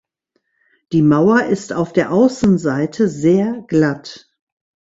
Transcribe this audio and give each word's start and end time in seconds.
Die 0.93 1.03
Mauer 1.03 1.43
ist 1.45 1.73
auf 1.73 1.93
der 1.93 2.11
Außenseite 2.11 3.07
sehr 3.07 3.63
glatt. 3.67 4.33